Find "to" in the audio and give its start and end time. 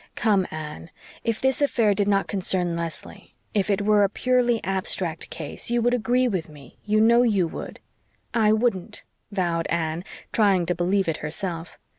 10.65-10.73